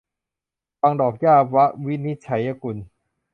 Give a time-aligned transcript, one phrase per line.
[0.81, 2.77] วังดอกหญ้า- ว วินิจฉัยกุล